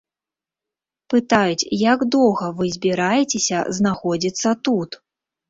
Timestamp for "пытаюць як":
1.13-1.99